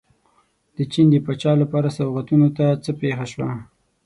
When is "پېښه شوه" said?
3.01-3.49